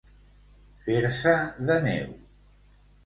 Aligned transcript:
Fer-se 0.87 1.35
de 1.71 1.77
neu. 1.85 2.11